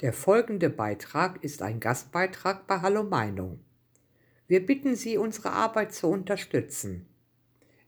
[0.00, 3.58] Der folgende Beitrag ist ein Gastbeitrag bei Hallo Meinung.
[4.46, 7.08] Wir bitten Sie, unsere Arbeit zu unterstützen.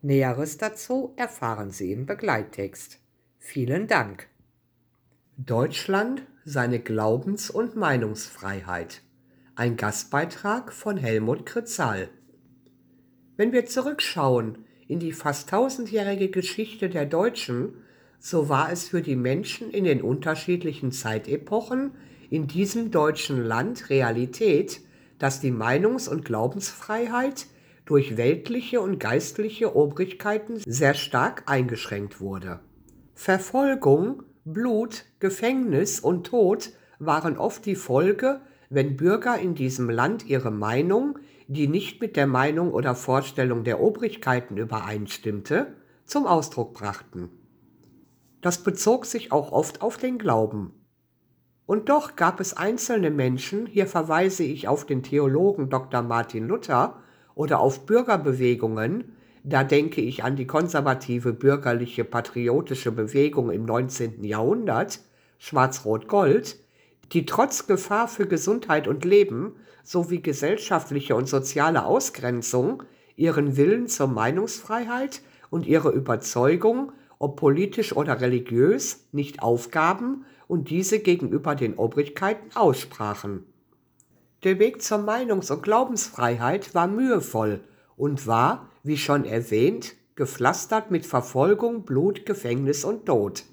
[0.03, 2.99] Näheres dazu erfahren Sie im Begleittext.
[3.39, 4.27] Vielen Dank.
[5.37, 9.03] Deutschland, seine Glaubens- und Meinungsfreiheit.
[9.55, 12.09] Ein Gastbeitrag von Helmut Kritzal.
[13.37, 17.85] Wenn wir zurückschauen in die fast tausendjährige Geschichte der Deutschen,
[18.21, 21.93] so war es für die Menschen in den unterschiedlichen Zeitepochen
[22.29, 24.83] in diesem deutschen Land Realität,
[25.19, 27.47] dass die Meinungs- und Glaubensfreiheit
[27.87, 32.61] durch weltliche und geistliche Obrigkeiten sehr stark eingeschränkt wurde.
[33.15, 40.51] Verfolgung, Blut, Gefängnis und Tod waren oft die Folge, wenn Bürger in diesem Land ihre
[40.51, 41.19] Meinung,
[41.49, 45.75] die nicht mit der Meinung oder Vorstellung der Obrigkeiten übereinstimmte,
[46.05, 47.31] zum Ausdruck brachten.
[48.41, 50.73] Das bezog sich auch oft auf den Glauben.
[51.67, 56.03] Und doch gab es einzelne Menschen, hier verweise ich auf den Theologen Dr.
[56.03, 56.97] Martin Luther
[57.35, 64.25] oder auf Bürgerbewegungen, da denke ich an die konservative bürgerliche patriotische Bewegung im 19.
[64.25, 65.01] Jahrhundert,
[65.39, 66.59] Schwarz-Rot-Gold,
[67.13, 72.83] die trotz Gefahr für Gesundheit und Leben sowie gesellschaftliche und soziale Ausgrenzung
[73.17, 80.99] ihren Willen zur Meinungsfreiheit und ihre Überzeugung, ob politisch oder religiös, nicht aufgaben und diese
[80.99, 83.45] gegenüber den Obrigkeiten aussprachen.
[84.43, 87.61] Der Weg zur Meinungs- und Glaubensfreiheit war mühevoll
[87.97, 93.45] und war, wie schon erwähnt, gepflastert mit Verfolgung, Blut, Gefängnis und Tod.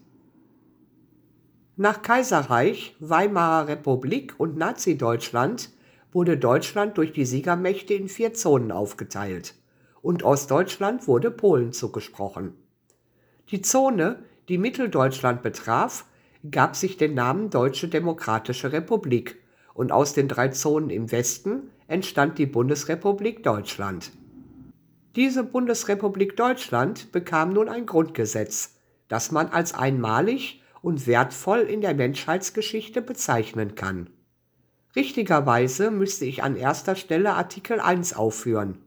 [1.76, 5.72] Nach Kaiserreich, Weimarer Republik und Nazi-Deutschland
[6.14, 9.56] wurde Deutschland durch die Siegermächte in vier Zonen aufgeteilt
[10.02, 12.54] und Ostdeutschland wurde Polen zugesprochen.
[13.50, 16.06] Die Zone, die Mitteldeutschland betraf,
[16.52, 19.38] gab sich den Namen Deutsche Demokratische Republik
[19.74, 24.12] und aus den drei Zonen im Westen entstand die Bundesrepublik Deutschland.
[25.16, 28.76] Diese Bundesrepublik Deutschland bekam nun ein Grundgesetz,
[29.08, 34.10] das man als einmalig und wertvoll in der Menschheitsgeschichte bezeichnen kann.
[34.96, 38.80] Richtigerweise müsste ich an erster Stelle Artikel 1 aufführen.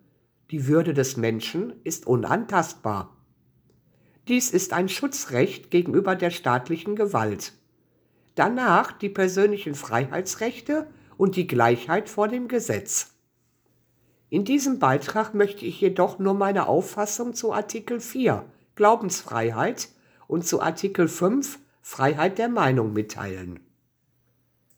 [0.50, 3.16] Die Würde des Menschen ist unantastbar.
[4.30, 7.52] Dies ist ein Schutzrecht gegenüber der staatlichen Gewalt.
[8.36, 10.86] Danach die persönlichen Freiheitsrechte
[11.16, 13.12] und die Gleichheit vor dem Gesetz.
[14.28, 18.44] In diesem Beitrag möchte ich jedoch nur meine Auffassung zu Artikel 4
[18.76, 19.88] Glaubensfreiheit
[20.28, 23.58] und zu Artikel 5 Freiheit der Meinung mitteilen.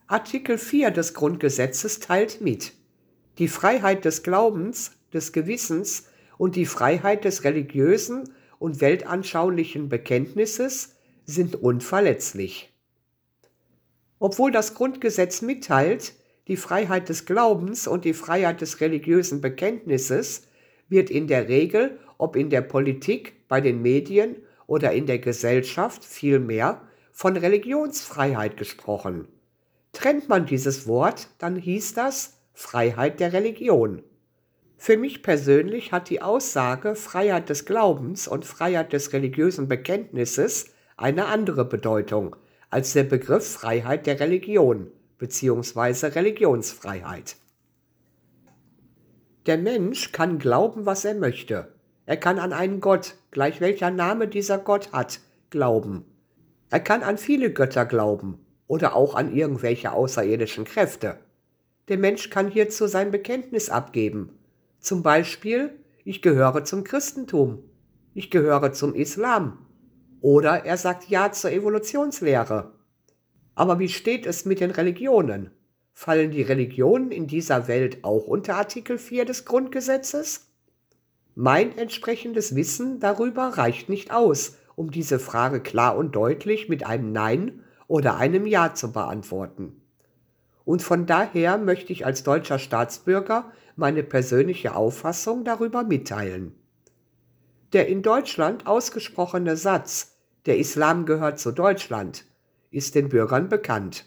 [0.07, 2.73] Artikel 4 des Grundgesetzes teilt mit
[3.37, 6.07] die Freiheit des Glaubens, des Gewissens
[6.39, 8.31] und die Freiheit des religiösen
[8.62, 10.97] und weltanschaulichen Bekenntnisses
[11.27, 12.73] sind unverletzlich.
[14.21, 16.15] Obwohl das Grundgesetz mitteilt,
[16.47, 20.47] die Freiheit des Glaubens und die Freiheit des religiösen Bekenntnisses
[20.89, 24.37] wird in der Regel, ob in der Politik, bei den Medien
[24.67, 29.27] oder in der Gesellschaft vielmehr, von Religionsfreiheit gesprochen.
[29.93, 34.03] Trennt man dieses Wort, dann hieß das Freiheit der Religion.
[34.84, 41.26] Für mich persönlich hat die Aussage Freiheit des Glaubens und Freiheit des religiösen Bekenntnisses eine
[41.26, 42.34] andere Bedeutung
[42.69, 46.09] als der Begriff Freiheit der Religion bzw.
[46.09, 47.37] Religionsfreiheit.
[49.47, 51.72] Der Mensch kann glauben, was er möchte.
[52.04, 56.04] Er kann an einen Gott, gleich welcher Name dieser Gott hat, glauben.
[56.71, 61.21] Er kann an viele Götter glauben oder auch an irgendwelche außerirdischen Kräfte.
[61.87, 64.41] Der Mensch kann hierzu sein Bekenntnis abgeben
[64.82, 65.70] zum Beispiel,
[66.04, 67.62] ich gehöre zum Christentum,
[68.15, 69.65] ich gehöre zum Islam.
[70.20, 72.72] Oder er sagt Ja zur Evolutionslehre.
[73.54, 75.50] Aber wie steht es mit den Religionen?
[75.92, 80.48] Fallen die Religionen in dieser Welt auch unter Artikel 4 des Grundgesetzes?
[81.34, 87.12] Mein entsprechendes Wissen darüber reicht nicht aus, um diese Frage klar und deutlich mit einem
[87.12, 89.80] Nein oder einem Ja zu beantworten.
[90.65, 96.54] Und von daher möchte ich als deutscher Staatsbürger meine persönliche Auffassung darüber mitteilen.
[97.72, 102.24] Der in Deutschland ausgesprochene Satz, der Islam gehört zu Deutschland,
[102.71, 104.07] ist den Bürgern bekannt.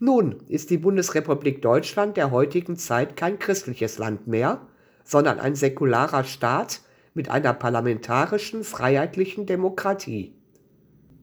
[0.00, 4.66] Nun ist die Bundesrepublik Deutschland der heutigen Zeit kein christliches Land mehr,
[5.04, 6.80] sondern ein säkularer Staat
[7.14, 10.36] mit einer parlamentarischen, freiheitlichen Demokratie.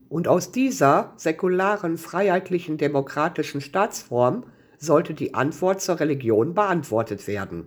[0.09, 4.45] Und aus dieser säkularen, freiheitlichen, demokratischen Staatsform
[4.81, 7.65] sollte die Antwort zur Religion beantwortet werden.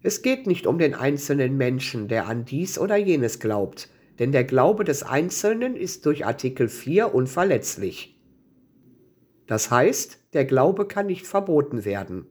[0.00, 3.88] Es geht nicht um den einzelnen Menschen, der an dies oder jenes glaubt,
[4.20, 8.16] denn der Glaube des Einzelnen ist durch Artikel 4 unverletzlich.
[9.48, 12.26] Das heißt, der Glaube kann nicht verboten werden.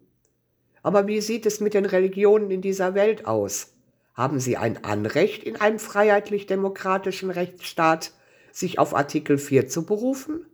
[0.81, 3.75] Aber wie sieht es mit den Religionen in dieser Welt aus?
[4.13, 8.13] Haben sie ein Anrecht, in einem freiheitlich-demokratischen Rechtsstaat
[8.51, 10.45] sich auf Artikel 4 zu berufen?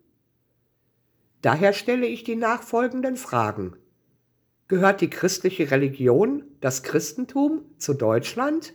[1.42, 3.76] Daher stelle ich die nachfolgenden Fragen.
[4.68, 8.74] Gehört die christliche Religion, das Christentum, zu Deutschland?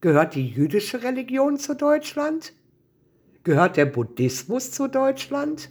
[0.00, 2.52] Gehört die jüdische Religion zu Deutschland?
[3.44, 5.70] Gehört der Buddhismus zu Deutschland?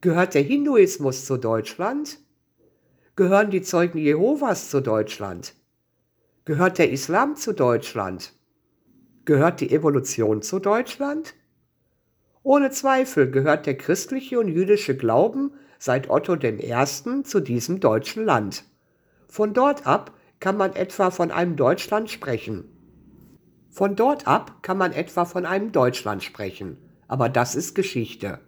[0.00, 2.18] Gehört der Hinduismus zu Deutschland?
[3.16, 5.54] Gehören die Zeugen Jehovas zu Deutschland?
[6.44, 8.32] Gehört der Islam zu Deutschland?
[9.24, 11.34] Gehört die Evolution zu Deutschland?
[12.48, 17.22] Ohne Zweifel gehört der christliche und jüdische Glauben seit Otto I.
[17.22, 18.64] zu diesem deutschen Land.
[19.28, 22.64] Von dort ab kann man etwa von einem Deutschland sprechen.
[23.68, 28.40] Von dort ab kann man etwa von einem Deutschland sprechen, aber das ist Geschichte.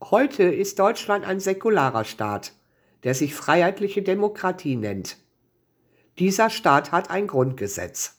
[0.00, 2.52] Heute ist Deutschland ein säkularer Staat,
[3.02, 5.16] der sich Freiheitliche Demokratie nennt.
[6.20, 8.14] Dieser Staat hat ein Grundgesetz.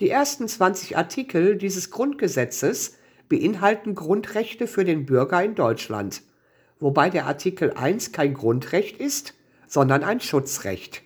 [0.00, 2.96] Die ersten 20 Artikel dieses Grundgesetzes
[3.30, 6.22] beinhalten Grundrechte für den Bürger in Deutschland,
[6.80, 9.34] wobei der Artikel 1 kein Grundrecht ist,
[9.66, 11.02] sondern ein Schutzrecht.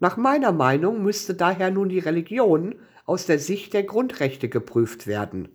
[0.00, 2.74] Nach meiner Meinung müsste daher nun die Religion
[3.04, 5.50] aus der Sicht der Grundrechte geprüft werden.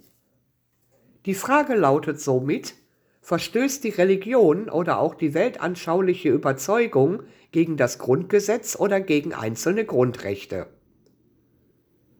[1.25, 2.75] Die Frage lautet somit,
[3.21, 10.67] verstößt die Religion oder auch die weltanschauliche Überzeugung gegen das Grundgesetz oder gegen einzelne Grundrechte?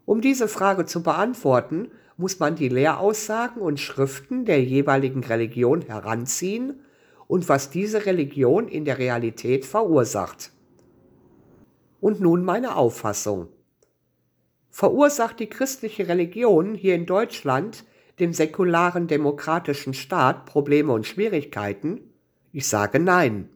[0.05, 6.81] Um diese Frage zu beantworten, muss man die Lehraussagen und Schriften der jeweiligen Religion heranziehen
[7.27, 10.51] und was diese Religion in der Realität verursacht.
[11.99, 13.47] Und nun meine Auffassung.
[14.69, 17.85] Verursacht die christliche Religion hier in Deutschland
[18.19, 22.13] dem säkularen demokratischen Staat Probleme und Schwierigkeiten?
[22.51, 23.49] Ich sage nein.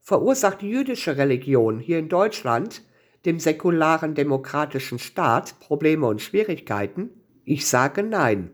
[0.00, 2.82] Verursacht die jüdische Religion hier in Deutschland
[3.24, 7.19] dem säkularen demokratischen Staat Probleme und Schwierigkeiten?
[7.44, 8.50] Ich sage nein.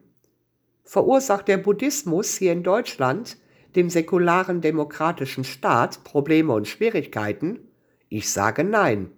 [0.84, 3.36] Verursacht der Buddhismus hier in Deutschland
[3.74, 7.58] dem säkularen demokratischen Staat Probleme und Schwierigkeiten?
[8.08, 9.10] Ich sage nein.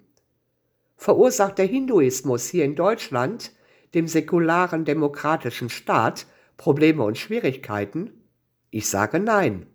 [0.97, 3.53] Verursacht der Hinduismus hier in Deutschland
[3.94, 6.26] dem säkularen demokratischen Staat
[6.56, 8.11] Probleme und Schwierigkeiten?
[8.71, 9.67] Ich sage nein.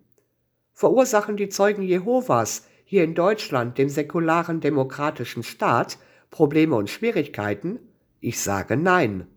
[0.72, 5.98] Verursachen die Zeugen Jehovas hier in Deutschland dem säkularen demokratischen Staat
[6.30, 7.78] Probleme und Schwierigkeiten?
[8.20, 9.28] Ich sage nein.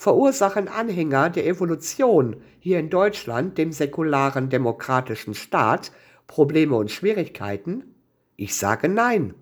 [0.00, 5.92] Verursachen Anhänger der Evolution hier in Deutschland dem säkularen demokratischen Staat
[6.26, 7.94] Probleme und Schwierigkeiten?
[8.36, 9.34] Ich sage nein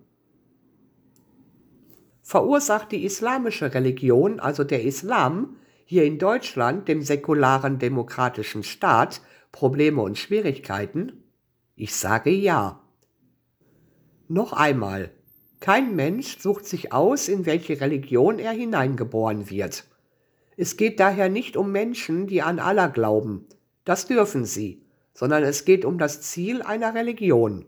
[2.28, 5.56] verursacht die islamische Religion, also der Islam,
[5.86, 11.24] hier in Deutschland, dem säkularen demokratischen Staat, Probleme und Schwierigkeiten?
[11.74, 12.82] Ich sage ja.
[14.28, 15.10] Noch einmal,
[15.60, 19.84] kein Mensch sucht sich aus, in welche Religion er hineingeboren wird.
[20.60, 23.46] Es geht daher nicht um Menschen, die an Allah glauben,
[23.84, 24.82] das dürfen sie,
[25.14, 27.64] sondern es geht um das Ziel einer Religion.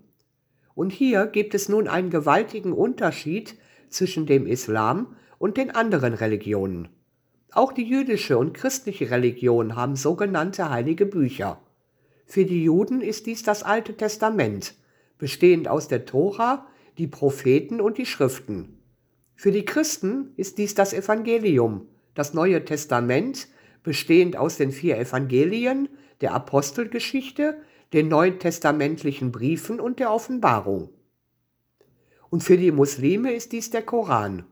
[0.74, 3.56] Und hier gibt es nun einen gewaltigen Unterschied
[3.90, 6.88] zwischen dem Islam und den anderen Religionen.
[7.52, 11.62] Auch die jüdische und christliche Religion haben sogenannte heilige Bücher.
[12.26, 14.74] Für die Juden ist dies das Alte Testament,
[15.16, 16.66] bestehend aus der Tora,
[16.98, 18.80] die Propheten und die Schriften.
[19.36, 23.48] Für die Christen ist dies das Evangelium, das Neue Testament,
[23.82, 25.88] bestehend aus den vier Evangelien,
[26.20, 27.56] der Apostelgeschichte,
[27.92, 30.90] den neutestamentlichen Briefen und der Offenbarung
[32.30, 34.44] und für die Muslime ist dies der Koran.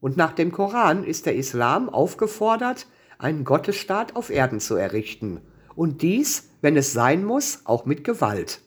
[0.00, 2.86] Und nach dem Koran ist der Islam aufgefordert,
[3.18, 5.40] einen Gottesstaat auf Erden zu errichten,
[5.74, 8.60] und dies, wenn es sein muss, auch mit Gewalt.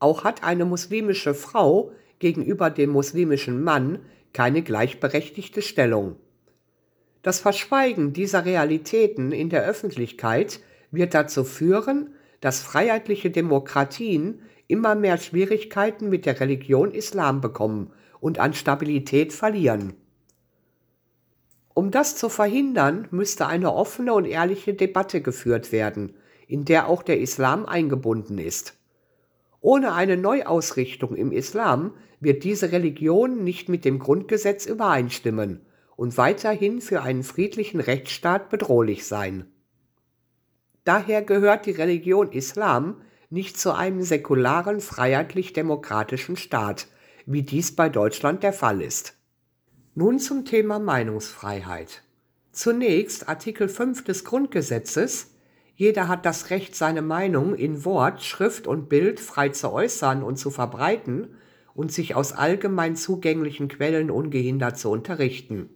[0.00, 4.00] Auch hat eine muslimische Frau gegenüber dem muslimischen Mann
[4.32, 6.16] keine gleichberechtigte Stellung.
[7.22, 10.60] Das Verschweigen dieser Realitäten in der Öffentlichkeit
[10.90, 18.38] wird dazu führen, dass freiheitliche Demokratien immer mehr Schwierigkeiten mit der Religion Islam bekommen und
[18.38, 19.92] an Stabilität verlieren.
[21.74, 26.14] Um das zu verhindern, müsste eine offene und ehrliche Debatte geführt werden,
[26.46, 28.76] in der auch der Islam eingebunden ist.
[29.60, 35.60] Ohne eine Neuausrichtung im Islam wird diese Religion nicht mit dem Grundgesetz übereinstimmen
[36.00, 39.44] und weiterhin für einen friedlichen Rechtsstaat bedrohlich sein.
[40.84, 46.88] Daher gehört die Religion Islam nicht zu einem säkularen, freiheitlich-demokratischen Staat,
[47.26, 49.18] wie dies bei Deutschland der Fall ist.
[49.94, 52.02] Nun zum Thema Meinungsfreiheit.
[52.50, 55.34] Zunächst Artikel 5 des Grundgesetzes.
[55.74, 60.38] Jeder hat das Recht, seine Meinung in Wort, Schrift und Bild frei zu äußern und
[60.38, 61.34] zu verbreiten
[61.74, 65.68] und sich aus allgemein zugänglichen Quellen ungehindert zu unterrichten.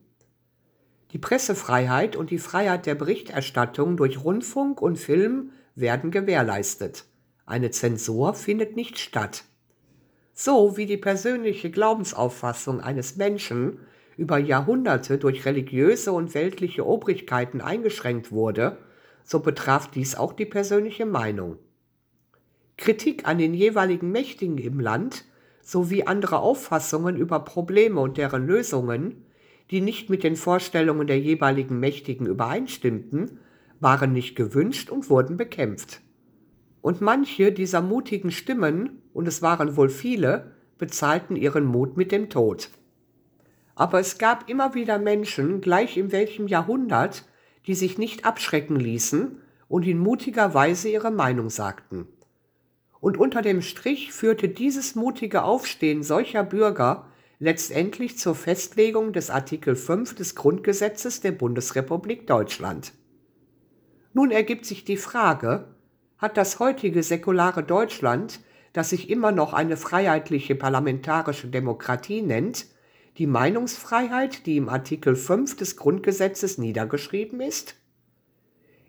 [1.14, 7.04] Die Pressefreiheit und die Freiheit der Berichterstattung durch Rundfunk und Film werden gewährleistet.
[7.46, 9.44] Eine Zensur findet nicht statt.
[10.32, 13.78] So wie die persönliche Glaubensauffassung eines Menschen
[14.16, 18.78] über Jahrhunderte durch religiöse und weltliche Obrigkeiten eingeschränkt wurde,
[19.22, 21.58] so betraf dies auch die persönliche Meinung.
[22.76, 25.26] Kritik an den jeweiligen Mächtigen im Land
[25.62, 29.24] sowie andere Auffassungen über Probleme und deren Lösungen,
[29.70, 33.38] die nicht mit den Vorstellungen der jeweiligen Mächtigen übereinstimmten,
[33.80, 36.00] waren nicht gewünscht und wurden bekämpft.
[36.80, 42.28] Und manche dieser mutigen Stimmen, und es waren wohl viele, bezahlten ihren Mut mit dem
[42.28, 42.70] Tod.
[43.74, 47.24] Aber es gab immer wieder Menschen, gleich in welchem Jahrhundert,
[47.66, 52.06] die sich nicht abschrecken ließen und in mutiger Weise ihre Meinung sagten.
[53.00, 57.06] Und unter dem Strich führte dieses mutige Aufstehen solcher Bürger
[57.38, 62.92] letztendlich zur Festlegung des Artikel 5 des Grundgesetzes der Bundesrepublik Deutschland.
[64.12, 65.74] Nun ergibt sich die Frage,
[66.18, 68.40] hat das heutige säkulare Deutschland,
[68.72, 72.66] das sich immer noch eine freiheitliche parlamentarische Demokratie nennt,
[73.18, 77.76] die Meinungsfreiheit, die im Artikel 5 des Grundgesetzes niedergeschrieben ist?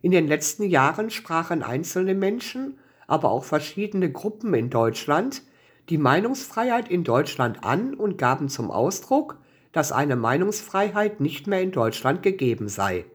[0.02, 5.44] In den letzten Jahren sprachen einzelne Menschen, aber auch verschiedene Gruppen in Deutschland
[5.90, 9.38] die Meinungsfreiheit in Deutschland an und gaben zum Ausdruck,
[9.72, 13.06] dass eine Meinungsfreiheit nicht mehr in Deutschland gegeben sei.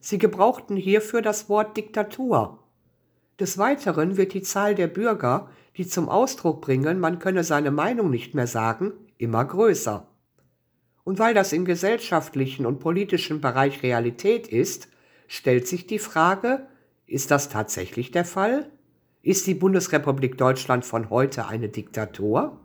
[0.00, 2.58] Sie gebrauchten hierfür das Wort Diktatur.
[3.38, 8.10] Des Weiteren wird die Zahl der Bürger, die zum Ausdruck bringen, man könne seine Meinung
[8.10, 10.06] nicht mehr sagen, immer größer.
[11.04, 14.88] Und weil das im gesellschaftlichen und politischen Bereich Realität ist,
[15.28, 16.66] stellt sich die Frage,
[17.06, 18.70] ist das tatsächlich der Fall?
[19.22, 22.58] Ist die Bundesrepublik Deutschland von heute eine Diktatur?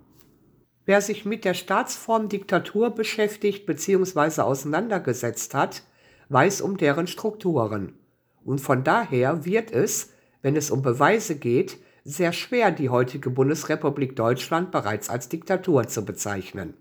[0.85, 4.41] Wer sich mit der Staatsform Diktatur beschäftigt bzw.
[4.41, 5.83] auseinandergesetzt hat,
[6.29, 7.99] weiß um deren Strukturen.
[8.45, 14.15] Und von daher wird es, wenn es um Beweise geht, sehr schwer, die heutige Bundesrepublik
[14.15, 16.75] Deutschland bereits als Diktatur zu bezeichnen.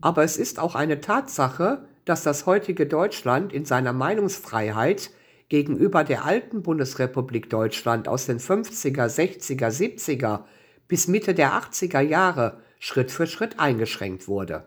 [0.00, 5.10] Aber es ist auch eine Tatsache, dass das heutige Deutschland in seiner Meinungsfreiheit
[5.48, 10.44] gegenüber der alten Bundesrepublik Deutschland aus den 50er, 60er, 70er
[10.88, 14.66] bis Mitte der 80er Jahre Schritt für Schritt eingeschränkt wurde.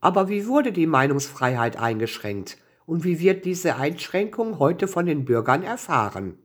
[0.00, 5.62] Aber wie wurde die Meinungsfreiheit eingeschränkt und wie wird diese Einschränkung heute von den Bürgern
[5.62, 6.38] erfahren?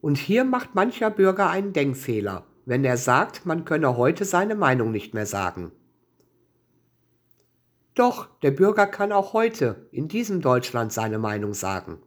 [0.00, 4.90] Und hier macht mancher Bürger einen Denkfehler, wenn er sagt, man könne heute seine Meinung
[4.90, 5.72] nicht mehr sagen.
[7.94, 11.98] Doch, der Bürger kann auch heute in diesem Deutschland seine Meinung sagen.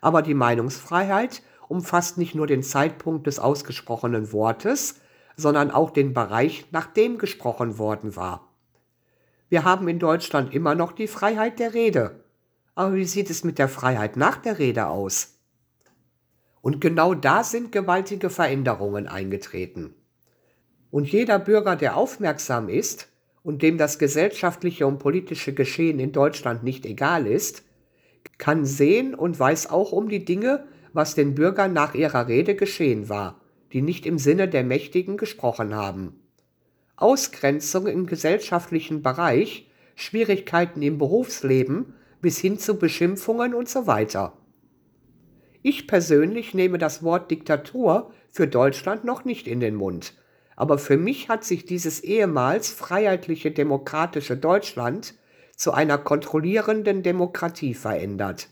[0.00, 5.00] Aber die Meinungsfreiheit umfasst nicht nur den Zeitpunkt des ausgesprochenen Wortes,
[5.36, 8.48] sondern auch den Bereich, nachdem gesprochen worden war.
[9.48, 12.24] Wir haben in Deutschland immer noch die Freiheit der Rede.
[12.74, 15.38] Aber wie sieht es mit der Freiheit nach der Rede aus?
[16.60, 19.94] Und genau da sind gewaltige Veränderungen eingetreten.
[20.90, 23.08] Und jeder Bürger, der aufmerksam ist,
[23.42, 27.62] und dem das gesellschaftliche und politische Geschehen in Deutschland nicht egal ist,
[28.38, 33.08] kann sehen und weiß auch um die Dinge, was den Bürgern nach ihrer Rede geschehen
[33.08, 33.40] war,
[33.72, 36.20] die nicht im Sinne der Mächtigen gesprochen haben.
[36.96, 44.32] Ausgrenzung im gesellschaftlichen Bereich, Schwierigkeiten im Berufsleben bis hin zu Beschimpfungen und so weiter.
[45.62, 50.14] Ich persönlich nehme das Wort Diktatur für Deutschland noch nicht in den Mund,
[50.56, 55.14] aber für mich hat sich dieses ehemals freiheitliche demokratische Deutschland
[55.58, 58.48] zu einer kontrollierenden Demokratie verändert.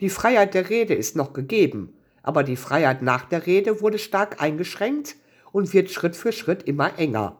[0.00, 4.40] Die Freiheit der Rede ist noch gegeben, aber die Freiheit nach der Rede wurde stark
[4.40, 5.16] eingeschränkt
[5.52, 7.38] und wird Schritt für Schritt immer enger.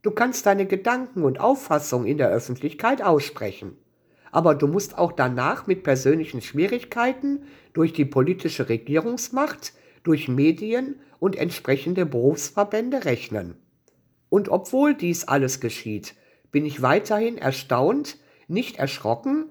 [0.00, 3.76] Du kannst deine Gedanken und Auffassungen in der Öffentlichkeit aussprechen,
[4.32, 7.42] aber du musst auch danach mit persönlichen Schwierigkeiten
[7.74, 13.56] durch die politische Regierungsmacht, durch Medien und entsprechende Berufsverbände rechnen.
[14.30, 16.14] Und obwohl dies alles geschieht,
[16.50, 19.46] bin ich weiterhin erstaunt, nicht erschrocken,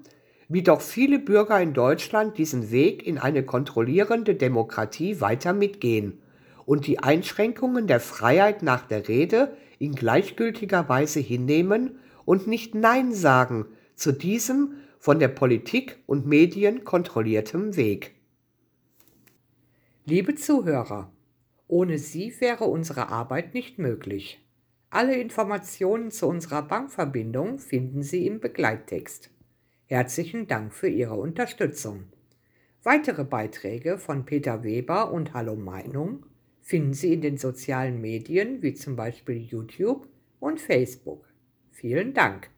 [0.48, 6.20] wie doch viele Bürger in Deutschland diesen Weg in eine kontrollierende Demokratie weiter mitgehen
[6.66, 13.12] und die Einschränkungen der Freiheit nach der Rede in gleichgültiger Weise hinnehmen und nicht Nein
[13.12, 18.14] sagen zu diesem von der Politik und Medien kontrolliertem Weg.
[20.04, 21.12] Liebe Zuhörer,
[21.68, 24.40] ohne Sie wäre unsere Arbeit nicht möglich.
[24.92, 29.30] Alle Informationen zu unserer Bankverbindung finden Sie im Begleittext.
[29.86, 32.06] Herzlichen Dank für Ihre Unterstützung.
[32.82, 36.26] Weitere Beiträge von Peter Weber und Hallo Meinung
[36.60, 40.08] finden Sie in den sozialen Medien wie zum Beispiel YouTube
[40.40, 41.24] und Facebook.
[41.70, 42.50] Vielen Dank.